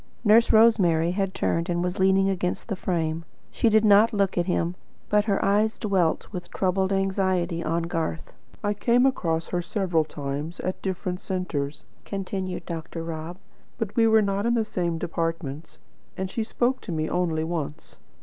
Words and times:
Nurse 0.23 0.51
Rosemary 0.51 1.11
had 1.11 1.31
turned 1.35 1.69
and 1.69 1.83
was 1.83 1.99
leaning 1.99 2.27
against 2.27 2.69
the 2.69 2.75
frame. 2.75 3.23
She 3.51 3.69
did 3.69 3.85
not 3.85 4.13
look 4.13 4.35
at 4.35 4.47
him, 4.47 4.73
but 5.09 5.25
her 5.25 5.37
eyes 5.45 5.77
dwelt 5.77 6.27
with 6.31 6.49
troubled 6.49 6.91
anxiety 6.91 7.63
on 7.63 7.83
Garth. 7.83 8.33
"I 8.63 8.73
came 8.73 9.05
across 9.05 9.49
her 9.49 9.61
several 9.61 10.03
times, 10.03 10.59
at 10.61 10.81
different 10.81 11.21
centres," 11.21 11.85
continued 12.03 12.65
Dr. 12.65 13.03
Rob; 13.03 13.37
"but 13.77 13.95
we 13.95 14.07
were 14.07 14.23
not 14.23 14.47
in 14.47 14.55
the 14.55 14.65
same 14.65 14.97
departments, 14.97 15.77
and 16.17 16.31
she 16.31 16.43
spoke 16.43 16.81
to 16.81 16.91
me 16.91 17.07
only 17.07 17.43
once. 17.43 17.99